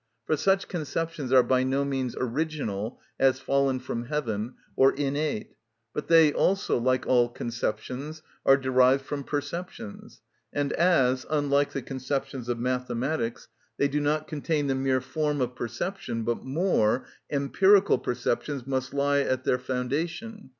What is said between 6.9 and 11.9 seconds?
all conceptions, are derived from perceptions; and as, unlike the